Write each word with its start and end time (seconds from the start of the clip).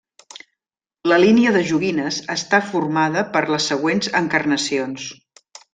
La 1.11 1.19
línia 1.25 1.51
de 1.59 1.61
joguines 1.73 2.19
està 2.37 2.63
formada 2.73 3.27
per 3.37 3.47
les 3.53 3.71
següents 3.75 4.13
encarnacions. 4.23 5.11